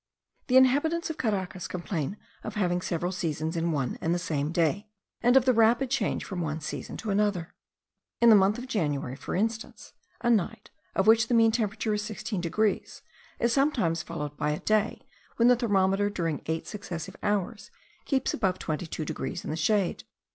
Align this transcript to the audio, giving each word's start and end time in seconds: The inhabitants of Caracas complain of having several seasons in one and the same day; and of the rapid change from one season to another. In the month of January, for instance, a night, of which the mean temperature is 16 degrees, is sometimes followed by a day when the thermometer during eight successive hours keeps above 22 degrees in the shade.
The 0.47 0.57
inhabitants 0.57 1.11
of 1.11 1.19
Caracas 1.19 1.67
complain 1.67 2.17
of 2.43 2.55
having 2.55 2.81
several 2.81 3.11
seasons 3.11 3.55
in 3.55 3.71
one 3.71 3.99
and 4.01 4.15
the 4.15 4.17
same 4.17 4.51
day; 4.51 4.89
and 5.21 5.37
of 5.37 5.45
the 5.45 5.53
rapid 5.53 5.91
change 5.91 6.25
from 6.25 6.41
one 6.41 6.59
season 6.59 6.97
to 6.97 7.11
another. 7.11 7.53
In 8.19 8.29
the 8.31 8.35
month 8.35 8.57
of 8.57 8.65
January, 8.67 9.15
for 9.15 9.35
instance, 9.35 9.93
a 10.19 10.31
night, 10.31 10.71
of 10.95 11.05
which 11.05 11.27
the 11.27 11.35
mean 11.35 11.51
temperature 11.51 11.93
is 11.93 12.01
16 12.01 12.41
degrees, 12.41 13.03
is 13.37 13.53
sometimes 13.53 14.01
followed 14.01 14.35
by 14.37 14.49
a 14.49 14.59
day 14.61 15.05
when 15.35 15.49
the 15.49 15.55
thermometer 15.55 16.09
during 16.09 16.41
eight 16.47 16.65
successive 16.65 17.15
hours 17.21 17.69
keeps 18.05 18.33
above 18.33 18.57
22 18.57 19.05
degrees 19.05 19.45
in 19.45 19.51
the 19.51 19.55
shade. 19.55 20.03